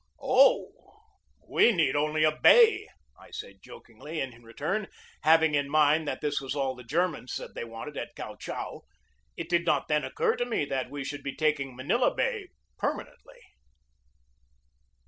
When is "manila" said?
11.75-12.11